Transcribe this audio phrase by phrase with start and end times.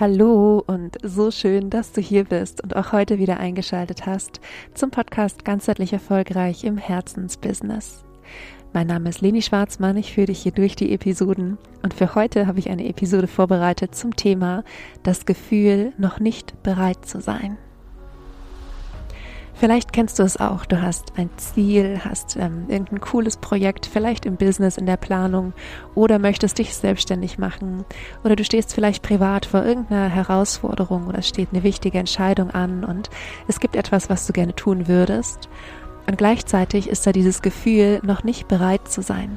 [0.00, 4.40] Hallo und so schön, dass du hier bist und auch heute wieder eingeschaltet hast
[4.72, 8.02] zum Podcast Ganzheitlich Erfolgreich im Herzensbusiness.
[8.72, 12.46] Mein Name ist Leni Schwarzmann, ich führe dich hier durch die Episoden und für heute
[12.46, 14.64] habe ich eine Episode vorbereitet zum Thema
[15.02, 17.58] das Gefühl, noch nicht bereit zu sein.
[19.60, 20.64] Vielleicht kennst du es auch.
[20.64, 25.52] Du hast ein Ziel, hast ähm, irgendein cooles Projekt, vielleicht im Business, in der Planung
[25.94, 27.84] oder möchtest dich selbstständig machen
[28.24, 32.84] oder du stehst vielleicht privat vor irgendeiner Herausforderung oder es steht eine wichtige Entscheidung an
[32.84, 33.10] und
[33.48, 35.50] es gibt etwas, was du gerne tun würdest.
[36.06, 39.36] Und gleichzeitig ist da dieses Gefühl, noch nicht bereit zu sein.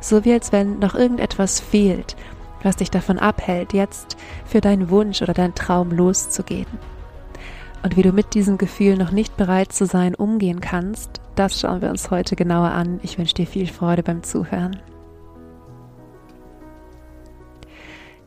[0.00, 2.16] So wie als wenn noch irgendetwas fehlt,
[2.64, 6.66] was dich davon abhält, jetzt für deinen Wunsch oder deinen Traum loszugehen.
[7.82, 11.80] Und wie du mit diesem Gefühl noch nicht bereit zu sein umgehen kannst, das schauen
[11.80, 13.00] wir uns heute genauer an.
[13.02, 14.76] Ich wünsche dir viel Freude beim Zuhören.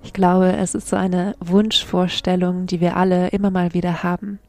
[0.02, 4.40] Ich glaube, es ist so eine Wunschvorstellung, die wir alle immer mal wieder haben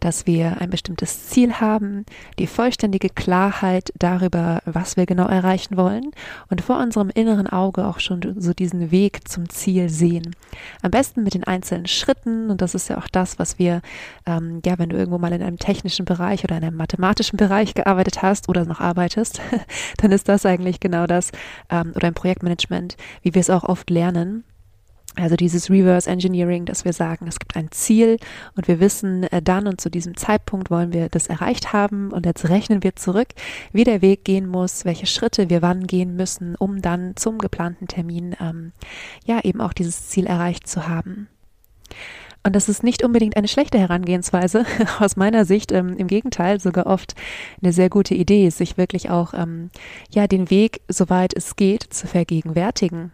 [0.00, 2.04] dass wir ein bestimmtes Ziel haben,
[2.38, 6.10] die vollständige Klarheit darüber, was wir genau erreichen wollen
[6.50, 10.34] und vor unserem inneren Auge auch schon so diesen Weg zum Ziel sehen.
[10.82, 13.80] Am besten mit den einzelnen Schritten und das ist ja auch das, was wir,
[14.26, 17.74] ähm, ja, wenn du irgendwo mal in einem technischen Bereich oder in einem mathematischen Bereich
[17.74, 19.40] gearbeitet hast oder noch arbeitest,
[19.98, 21.32] dann ist das eigentlich genau das
[21.70, 24.44] ähm, oder im Projektmanagement, wie wir es auch oft lernen
[25.18, 28.18] also dieses Reverse Engineering, dass wir sagen, es gibt ein Ziel
[28.56, 32.26] und wir wissen, äh, dann und zu diesem Zeitpunkt wollen wir das erreicht haben und
[32.26, 33.28] jetzt rechnen wir zurück,
[33.72, 37.88] wie der Weg gehen muss, welche Schritte wir wann gehen müssen, um dann zum geplanten
[37.88, 38.72] Termin ähm,
[39.24, 41.28] ja eben auch dieses Ziel erreicht zu haben.
[42.44, 44.64] Und das ist nicht unbedingt eine schlechte Herangehensweise,
[45.00, 47.14] aus meiner Sicht, ähm, im Gegenteil, sogar oft
[47.60, 49.70] eine sehr gute Idee, sich wirklich auch ähm,
[50.10, 53.12] ja den Weg, soweit es geht, zu vergegenwärtigen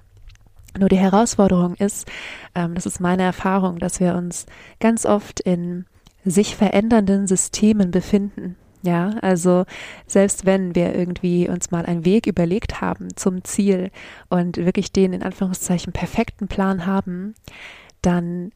[0.79, 2.07] nur die Herausforderung ist,
[2.55, 4.47] ähm, das ist meine Erfahrung, dass wir uns
[4.81, 5.87] ganz oft in
[6.25, 8.57] sich verändernden Systemen befinden.
[8.83, 9.65] Ja, also
[10.07, 13.91] selbst wenn wir irgendwie uns mal einen Weg überlegt haben zum Ziel
[14.29, 17.35] und wirklich den in Anführungszeichen perfekten Plan haben,
[18.03, 18.53] dann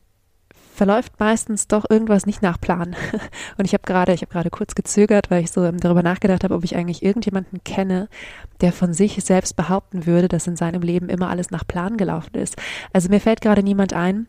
[0.79, 2.95] verläuft meistens doch irgendwas nicht nach Plan.
[3.59, 6.55] Und ich habe gerade, ich habe gerade kurz gezögert, weil ich so darüber nachgedacht habe,
[6.55, 8.09] ob ich eigentlich irgendjemanden kenne,
[8.61, 12.37] der von sich selbst behaupten würde, dass in seinem Leben immer alles nach Plan gelaufen
[12.37, 12.57] ist.
[12.93, 14.29] Also mir fällt gerade niemand ein,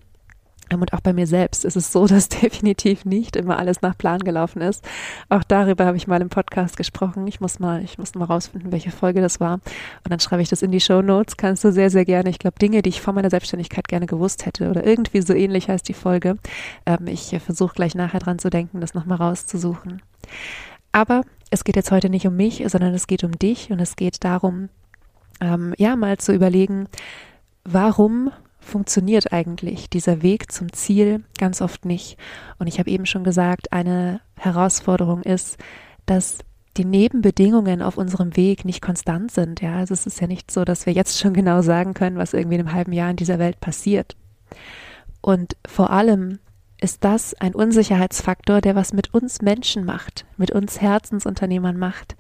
[0.74, 4.20] und auch bei mir selbst ist es so, dass definitiv nicht immer alles nach Plan
[4.20, 4.84] gelaufen ist.
[5.30, 7.28] Auch darüber habe ich mal im Podcast gesprochen.
[7.28, 9.56] Ich muss mal, ich muss mal rausfinden, welche Folge das war.
[9.56, 11.38] Und dann schreibe ich das in die Show Notes.
[11.38, 12.30] Kannst du sehr, sehr gerne.
[12.30, 15.70] Ich glaube, Dinge, die ich vor meiner Selbstständigkeit gerne gewusst hätte oder irgendwie so ähnlich
[15.70, 16.38] heißt die Folge.
[16.86, 20.02] Ähm, ich versuche gleich nachher dran zu denken, das nochmal rauszusuchen.
[20.92, 23.96] Aber es geht jetzt heute nicht um mich, sondern es geht um dich und es
[23.96, 24.70] geht darum,
[25.42, 26.88] ähm, ja, mal zu überlegen,
[27.64, 28.32] warum
[28.70, 32.18] funktioniert eigentlich dieser Weg zum Ziel ganz oft nicht.
[32.58, 35.58] Und ich habe eben schon gesagt, eine Herausforderung ist,
[36.06, 36.40] dass
[36.78, 39.62] die Nebenbedingungen auf unserem Weg nicht konstant sind.
[39.62, 42.34] Ja, also es ist ja nicht so, dass wir jetzt schon genau sagen können, was
[42.34, 44.16] irgendwie in einem halben Jahr in dieser Welt passiert.
[45.22, 46.40] Und vor allem
[46.80, 52.16] ist das ein Unsicherheitsfaktor, der was mit uns Menschen macht, mit uns Herzensunternehmern macht.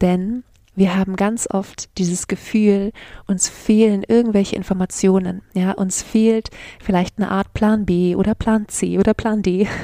[0.00, 0.42] Denn
[0.76, 2.92] wir haben ganz oft dieses Gefühl,
[3.26, 5.42] uns fehlen irgendwelche Informationen.
[5.54, 6.50] Ja, uns fehlt
[6.82, 9.68] vielleicht eine Art Plan B oder Plan C oder Plan D.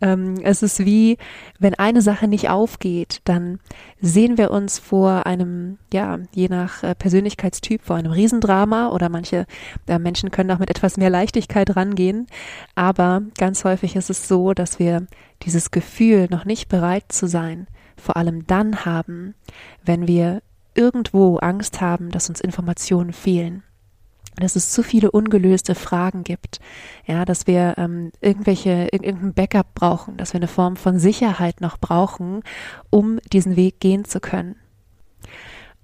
[0.00, 1.16] Ähm, es ist wie,
[1.60, 3.60] wenn eine Sache nicht aufgeht, dann
[4.00, 9.46] sehen wir uns vor einem, ja, je nach äh, Persönlichkeitstyp, vor einem Riesendrama oder manche
[9.86, 12.26] äh, Menschen können auch mit etwas mehr Leichtigkeit rangehen.
[12.74, 15.06] Aber ganz häufig ist es so, dass wir
[15.44, 17.66] dieses Gefühl, noch nicht bereit zu sein,
[17.96, 19.34] vor allem dann haben,
[19.84, 20.42] wenn wir
[20.74, 23.62] irgendwo Angst haben, dass uns Informationen fehlen
[24.36, 26.60] dass es zu viele ungelöste Fragen gibt,
[27.06, 31.78] ja, dass wir ähm, irgendwelche irgendein Backup brauchen, dass wir eine Form von Sicherheit noch
[31.78, 32.42] brauchen,
[32.90, 34.56] um diesen Weg gehen zu können.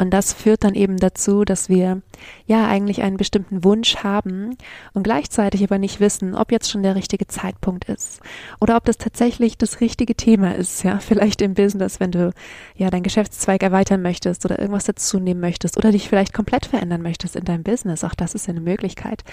[0.01, 2.03] Und das führt dann eben dazu, dass wir
[2.47, 4.57] ja eigentlich einen bestimmten Wunsch haben
[4.95, 8.21] und gleichzeitig aber nicht wissen, ob jetzt schon der richtige Zeitpunkt ist
[8.61, 10.85] oder ob das tatsächlich das richtige Thema ist.
[10.85, 12.33] Ja, vielleicht im Business, wenn du
[12.77, 17.03] ja deinen Geschäftszweig erweitern möchtest oder irgendwas dazu nehmen möchtest oder dich vielleicht komplett verändern
[17.03, 18.05] möchtest in deinem Business.
[18.05, 19.25] Auch das ist ja eine Möglichkeit.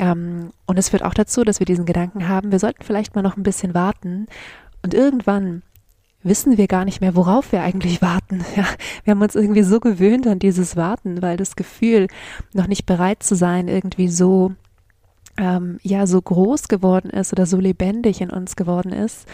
[0.00, 3.22] Ähm, und es führt auch dazu, dass wir diesen Gedanken haben, wir sollten vielleicht mal
[3.22, 4.26] noch ein bisschen warten
[4.82, 5.62] und irgendwann
[6.24, 8.44] wissen wir gar nicht mehr, worauf wir eigentlich warten.
[8.56, 8.66] Ja,
[9.04, 12.08] wir haben uns irgendwie so gewöhnt an dieses Warten, weil das Gefühl,
[12.52, 14.52] noch nicht bereit zu sein, irgendwie so
[15.36, 19.26] ähm, ja so groß geworden ist oder so lebendig in uns geworden ist,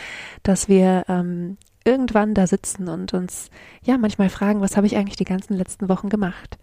[0.42, 3.50] dass wir ähm, irgendwann da sitzen und uns
[3.82, 6.58] ja manchmal fragen, was habe ich eigentlich die ganzen letzten Wochen gemacht?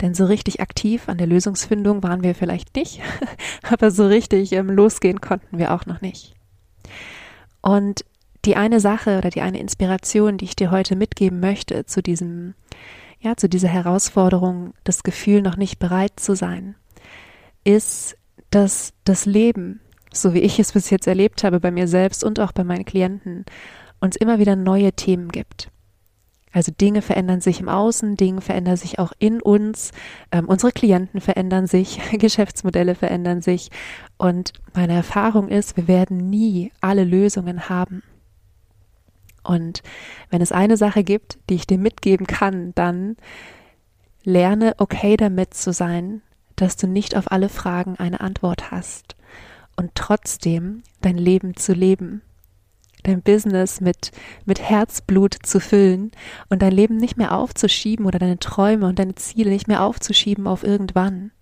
[0.00, 3.00] Denn so richtig aktiv an der Lösungsfindung waren wir vielleicht nicht,
[3.70, 6.34] aber so richtig ähm, losgehen konnten wir auch noch nicht.
[7.60, 8.04] Und
[8.44, 12.54] die eine Sache oder die eine Inspiration, die ich dir heute mitgeben möchte zu diesem,
[13.20, 16.74] ja, zu dieser Herausforderung, das Gefühl noch nicht bereit zu sein,
[17.64, 18.16] ist,
[18.50, 19.80] dass das Leben,
[20.12, 22.84] so wie ich es bis jetzt erlebt habe bei mir selbst und auch bei meinen
[22.84, 23.44] Klienten,
[24.00, 25.70] uns immer wieder neue Themen gibt.
[26.52, 29.90] Also Dinge verändern sich im Außen, Dinge verändern sich auch in uns,
[30.32, 33.70] ähm, unsere Klienten verändern sich, Geschäftsmodelle verändern sich
[34.18, 38.02] und meine Erfahrung ist, wir werden nie alle Lösungen haben.
[39.42, 39.82] Und
[40.30, 43.16] wenn es eine Sache gibt, die ich dir mitgeben kann, dann
[44.24, 46.22] lerne okay damit zu sein,
[46.56, 49.16] dass du nicht auf alle Fragen eine Antwort hast
[49.76, 52.22] und trotzdem dein Leben zu leben
[53.02, 54.12] dein Business mit,
[54.44, 56.12] mit Herzblut zu füllen
[56.48, 60.46] und dein Leben nicht mehr aufzuschieben oder deine Träume und deine Ziele nicht mehr aufzuschieben
[60.46, 61.32] auf irgendwann.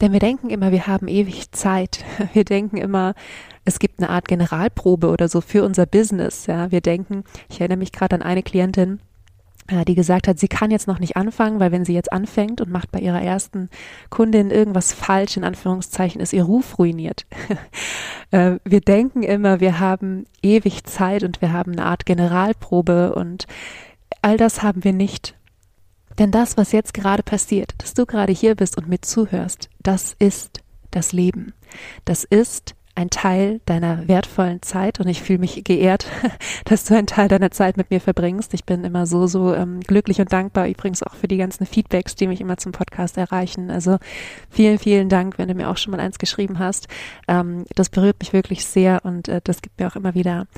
[0.00, 2.04] Denn wir denken immer, wir haben ewig Zeit.
[2.32, 3.14] Wir denken immer,
[3.64, 6.46] es gibt eine Art Generalprobe oder so für unser Business.
[6.46, 9.00] Ja, wir denken, ich erinnere mich gerade an eine Klientin,
[9.68, 12.60] äh, die gesagt hat, sie kann jetzt noch nicht anfangen, weil wenn sie jetzt anfängt
[12.60, 13.68] und macht bei ihrer ersten
[14.08, 17.26] Kundin irgendwas falsch, in Anführungszeichen, ist ihr Ruf ruiniert.
[18.30, 23.46] Äh, wir denken immer, wir haben ewig Zeit und wir haben eine Art Generalprobe und
[24.20, 25.37] all das haben wir nicht.
[26.18, 30.16] Denn das, was jetzt gerade passiert, dass du gerade hier bist und mir zuhörst, das
[30.18, 30.60] ist
[30.90, 31.52] das Leben.
[32.04, 36.06] Das ist ein Teil deiner wertvollen Zeit und ich fühle mich geehrt,
[36.64, 38.52] dass du einen Teil deiner Zeit mit mir verbringst.
[38.54, 42.16] Ich bin immer so, so ähm, glücklich und dankbar, übrigens auch für die ganzen Feedbacks,
[42.16, 43.70] die mich immer zum Podcast erreichen.
[43.70, 43.98] Also
[44.50, 46.88] vielen, vielen Dank, wenn du mir auch schon mal eins geschrieben hast.
[47.28, 50.48] Ähm, das berührt mich wirklich sehr und äh, das gibt mir auch immer wieder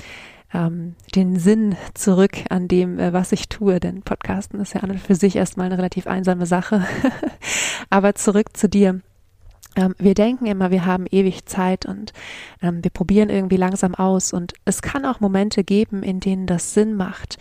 [0.53, 3.81] ähm, den Sinn zurück an dem, äh, was ich tue.
[3.81, 6.85] Denn Podcasten ist ja an und für sich erstmal eine relativ einsame Sache.
[7.91, 9.01] Aber zurück zu dir.
[9.77, 12.13] Ähm, wir denken immer, wir haben ewig Zeit und
[12.61, 14.33] ähm, wir probieren irgendwie langsam aus.
[14.33, 17.39] Und es kann auch Momente geben, in denen das Sinn macht.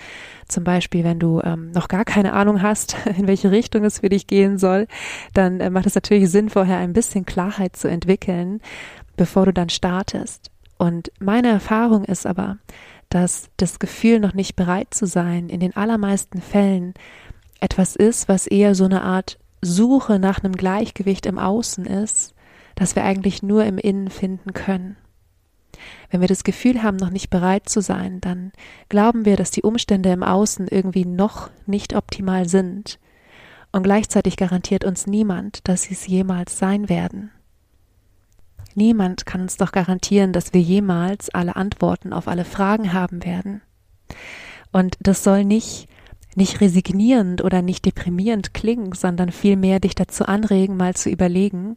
[0.48, 4.10] Zum Beispiel, wenn du ähm, noch gar keine Ahnung hast, in welche Richtung es für
[4.10, 4.88] dich gehen soll,
[5.34, 8.62] dann äh, macht es natürlich Sinn, vorher ein bisschen Klarheit zu entwickeln,
[9.18, 10.52] bevor du dann startest.
[10.78, 12.58] Und meine Erfahrung ist aber,
[13.10, 16.94] dass das Gefühl, noch nicht bereit zu sein, in den allermeisten Fällen
[17.60, 22.34] etwas ist, was eher so eine Art Suche nach einem Gleichgewicht im Außen ist,
[22.76, 24.96] das wir eigentlich nur im Innen finden können.
[26.10, 28.52] Wenn wir das Gefühl haben, noch nicht bereit zu sein, dann
[28.90, 33.00] glauben wir, dass die Umstände im Außen irgendwie noch nicht optimal sind.
[33.72, 37.32] Und gleichzeitig garantiert uns niemand, dass sie es jemals sein werden.
[38.80, 43.62] Niemand kann uns doch garantieren, dass wir jemals alle Antworten auf alle Fragen haben werden.
[44.72, 45.90] Und das soll nicht
[46.36, 51.76] nicht resignierend oder nicht deprimierend klingen, sondern vielmehr dich dazu anregen, mal zu überlegen,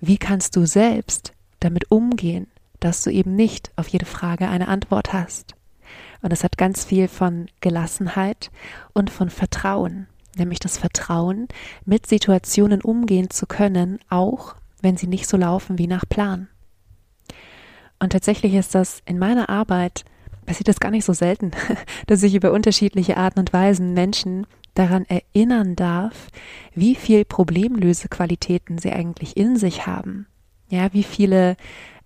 [0.00, 2.46] wie kannst du selbst damit umgehen,
[2.78, 5.56] dass du eben nicht auf jede Frage eine Antwort hast.
[6.22, 8.52] Und es hat ganz viel von Gelassenheit
[8.92, 10.06] und von Vertrauen,
[10.36, 11.48] nämlich das Vertrauen,
[11.84, 14.54] mit Situationen umgehen zu können, auch
[14.84, 16.48] wenn sie nicht so laufen wie nach Plan.
[17.98, 20.04] Und tatsächlich ist das in meiner Arbeit
[20.44, 21.52] passiert das gar nicht so selten,
[22.06, 26.28] dass ich über unterschiedliche Arten und Weisen Menschen daran erinnern darf,
[26.74, 30.26] wie viel Problemlösequalitäten sie eigentlich in sich haben.
[30.68, 31.56] Ja, wie viele,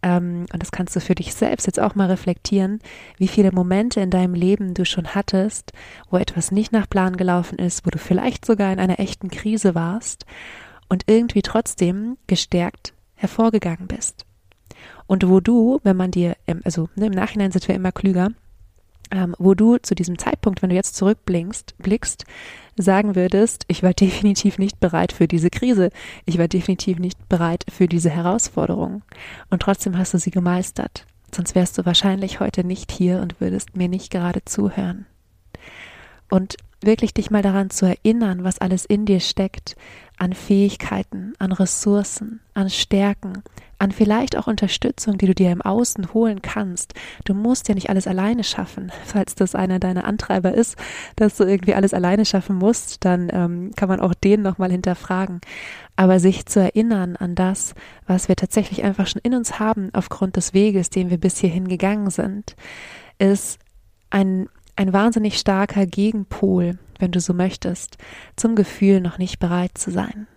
[0.03, 2.81] ähm, und das kannst du für dich selbst jetzt auch mal reflektieren,
[3.17, 5.73] wie viele Momente in deinem Leben du schon hattest,
[6.11, 9.75] wo etwas nicht nach Plan gelaufen ist, wo du vielleicht sogar in einer echten Krise
[9.75, 10.27] warst
[10.89, 14.25] und irgendwie trotzdem gestärkt hervorgegangen bist
[15.09, 18.29] und wo du, wenn man dir, also ne, im Nachhinein sind wir immer klüger,
[19.11, 22.25] ähm, wo du zu diesem Zeitpunkt, wenn du jetzt zurückblickst, blickst,
[22.77, 25.91] sagen würdest, ich war definitiv nicht bereit für diese Krise,
[26.27, 29.03] ich war definitiv nicht bereit für diese Herausforderung.
[29.51, 31.07] Und trotzdem hast du sie gemeistert.
[31.35, 35.07] Sonst wärst du wahrscheinlich heute nicht hier und würdest mir nicht gerade zuhören.
[36.31, 39.77] Und wirklich dich mal daran zu erinnern, was alles in dir steckt,
[40.17, 43.43] an Fähigkeiten, an Ressourcen, an Stärken,
[43.79, 46.95] an vielleicht auch Unterstützung, die du dir im Außen holen kannst.
[47.25, 48.91] Du musst ja nicht alles alleine schaffen.
[49.05, 50.77] Falls das einer deiner Antreiber ist,
[51.17, 55.41] dass du irgendwie alles alleine schaffen musst, dann ähm, kann man auch den nochmal hinterfragen.
[55.95, 57.75] Aber sich zu erinnern an das,
[58.07, 61.69] was wir tatsächlich einfach schon in uns haben aufgrund des Weges, den wir bis hierhin
[61.69, 62.57] gegangen sind,
[63.19, 63.59] ist
[64.11, 67.99] ein, ein wahnsinnig starker Gegenpol, wenn du so möchtest,
[68.37, 70.29] zum Gefühl, noch nicht bereit zu sein.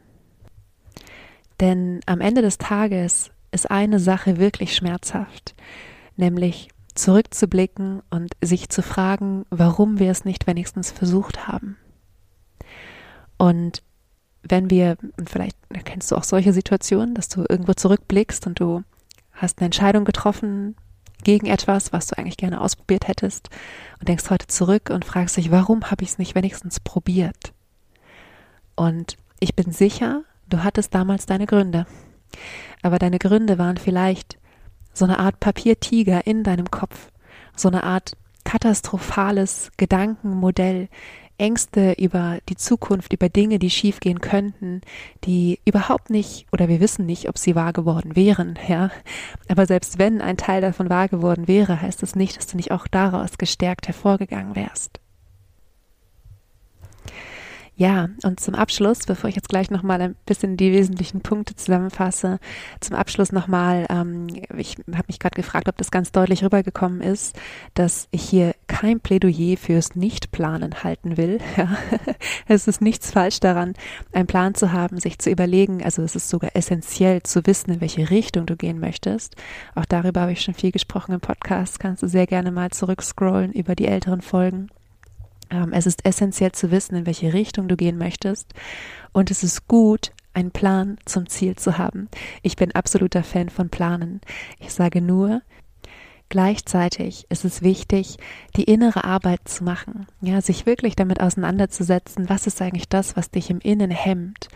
[1.59, 5.53] Denn am Ende des Tages ist eine Sache wirklich schmerzhaft,
[6.17, 11.77] nämlich zurückzublicken und sich zu fragen, warum wir es nicht wenigstens versucht haben.
[13.37, 13.83] Und
[14.41, 18.83] wenn wir, und vielleicht kennst du auch solche Situationen, dass du irgendwo zurückblickst und du
[19.33, 20.75] hast eine Entscheidung getroffen
[21.23, 23.49] gegen etwas, was du eigentlich gerne ausprobiert hättest
[23.99, 27.53] und denkst heute zurück und fragst dich, warum habe ich es nicht wenigstens probiert?
[28.75, 31.85] Und ich bin sicher, du hattest damals deine Gründe.
[32.81, 34.37] Aber deine Gründe waren vielleicht
[34.93, 37.11] so eine Art Papiertiger in deinem Kopf,
[37.55, 40.89] so eine Art katastrophales Gedankenmodell,
[41.41, 44.81] Ängste über die Zukunft, über Dinge, die schiefgehen könnten,
[45.25, 48.91] die überhaupt nicht oder wir wissen nicht, ob sie wahr geworden wären, ja.
[49.49, 52.71] Aber selbst wenn ein Teil davon wahr geworden wäre, heißt das nicht, dass du nicht
[52.71, 55.01] auch daraus gestärkt hervorgegangen wärst.
[57.81, 62.37] Ja, und zum Abschluss, bevor ich jetzt gleich nochmal ein bisschen die wesentlichen Punkte zusammenfasse,
[62.79, 67.35] zum Abschluss nochmal, ähm, ich habe mich gerade gefragt, ob das ganz deutlich rübergekommen ist,
[67.73, 71.37] dass ich hier kein Plädoyer fürs Nichtplanen halten will.
[71.57, 71.77] Ja.
[72.47, 73.73] es ist nichts falsch daran,
[74.13, 77.81] einen Plan zu haben, sich zu überlegen, also es ist sogar essentiell zu wissen, in
[77.81, 79.35] welche Richtung du gehen möchtest.
[79.75, 83.51] Auch darüber habe ich schon viel gesprochen im Podcast, kannst du sehr gerne mal zurückscrollen
[83.51, 84.69] über die älteren Folgen.
[85.51, 88.53] Ähm, es ist essentiell zu wissen, in welche Richtung du gehen möchtest.
[89.11, 92.07] Und es ist gut, einen Plan zum Ziel zu haben.
[92.41, 94.21] Ich bin absoluter Fan von Planen.
[94.59, 95.41] Ich sage nur,
[96.31, 98.15] Gleichzeitig ist es wichtig,
[98.55, 103.31] die innere Arbeit zu machen, ja, sich wirklich damit auseinanderzusetzen, was ist eigentlich das, was
[103.31, 104.47] dich im Innen hemmt,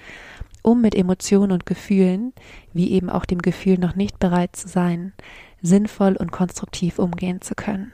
[0.62, 2.32] um mit Emotionen und Gefühlen,
[2.72, 5.12] wie eben auch dem Gefühl noch nicht bereit zu sein,
[5.62, 7.91] sinnvoll und konstruktiv umgehen zu können.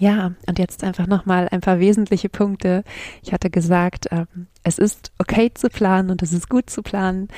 [0.00, 2.84] Ja, und jetzt einfach nochmal ein paar wesentliche Punkte.
[3.22, 7.28] Ich hatte gesagt, ähm, es ist okay zu planen und es ist gut zu planen.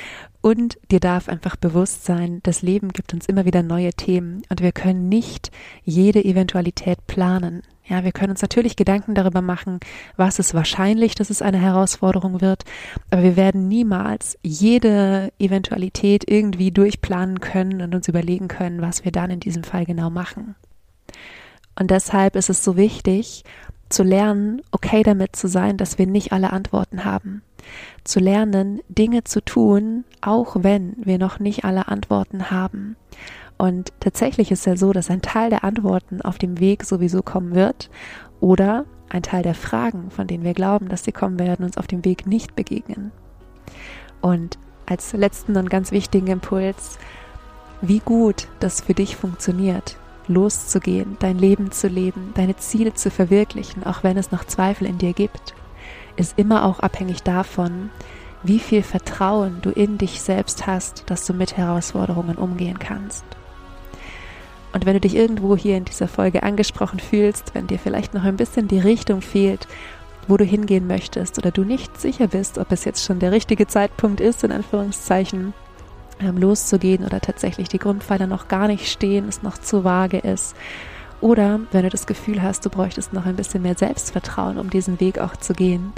[0.41, 4.61] Und dir darf einfach bewusst sein, das Leben gibt uns immer wieder neue Themen und
[4.61, 5.51] wir können nicht
[5.83, 7.63] jede Eventualität planen.
[7.85, 9.81] Ja, wir können uns natürlich Gedanken darüber machen,
[10.17, 12.63] was ist wahrscheinlich, dass es eine Herausforderung wird,
[13.11, 19.11] aber wir werden niemals jede Eventualität irgendwie durchplanen können und uns überlegen können, was wir
[19.11, 20.55] dann in diesem Fall genau machen.
[21.79, 23.45] Und deshalb ist es so wichtig,
[23.89, 27.43] zu lernen, okay damit zu sein, dass wir nicht alle Antworten haben.
[28.05, 32.97] Zu lernen, Dinge zu tun, auch wenn wir noch nicht alle Antworten haben.
[33.59, 37.55] Und tatsächlich ist ja so, dass ein Teil der Antworten auf dem Weg sowieso kommen
[37.55, 37.91] wird
[38.41, 41.87] oder ein Teil der Fragen, von denen wir glauben, dass sie kommen werden, uns auf
[41.87, 43.13] dem Weg nicht begegnen.
[44.21, 46.99] Und als letzten und ganz wichtigen Impuls,
[47.83, 49.97] wie gut das für dich funktioniert,
[50.33, 54.99] loszugehen, dein Leben zu leben, deine Ziele zu verwirklichen, auch wenn es noch Zweifel in
[54.99, 55.55] dir gibt,
[56.17, 57.91] ist immer auch abhängig davon,
[58.43, 63.25] wie viel Vertrauen du in dich selbst hast, dass du mit Herausforderungen umgehen kannst.
[64.73, 68.25] Und wenn du dich irgendwo hier in dieser Folge angesprochen fühlst, wenn dir vielleicht noch
[68.25, 69.69] ein bisschen die Richtung fehlt,
[70.29, 73.67] wo du hingehen möchtest oder du nicht sicher bist, ob es jetzt schon der richtige
[73.67, 75.53] Zeitpunkt ist, in Anführungszeichen,
[76.21, 80.55] loszugehen oder tatsächlich die Grundpfeiler noch gar nicht stehen, es noch zu vage ist.
[81.21, 84.99] Oder wenn du das Gefühl hast, du bräuchtest noch ein bisschen mehr Selbstvertrauen, um diesen
[84.99, 85.93] Weg auch zu gehen,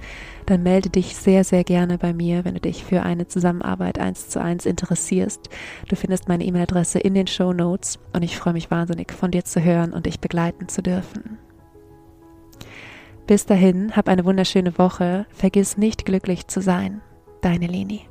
[0.45, 4.29] dann melde dich sehr, sehr gerne bei mir, wenn du dich für eine Zusammenarbeit eins
[4.29, 5.49] zu eins interessierst.
[5.89, 9.45] Du findest meine E-Mail-Adresse in den Show Notes und ich freue mich wahnsinnig von dir
[9.45, 11.39] zu hören und dich begleiten zu dürfen.
[13.27, 15.25] Bis dahin, hab eine wunderschöne Woche.
[15.31, 17.01] Vergiss nicht glücklich zu sein.
[17.41, 18.03] Deine Leni.